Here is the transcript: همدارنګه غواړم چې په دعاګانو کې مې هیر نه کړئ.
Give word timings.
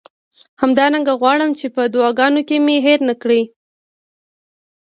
همدارنګه 0.61 1.13
غواړم 1.21 1.51
چې 1.59 1.67
په 1.75 1.81
دعاګانو 1.93 2.41
کې 2.47 2.57
مې 2.65 2.77
هیر 2.85 2.99
نه 3.09 3.15
کړئ. 3.21 3.41